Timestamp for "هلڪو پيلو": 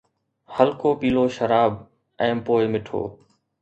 0.55-1.23